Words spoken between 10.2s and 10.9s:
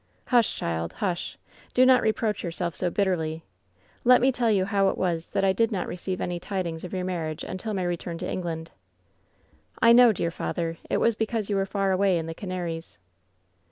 father.